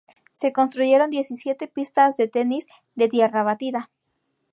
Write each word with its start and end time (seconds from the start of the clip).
Se 0.33 0.51
construyeron 0.51 1.11
diecisiete 1.11 1.67
pistas 1.67 2.17
de 2.17 2.27
tenis 2.27 2.65
de 2.95 3.07
tierra 3.07 3.43
batida. 3.43 3.91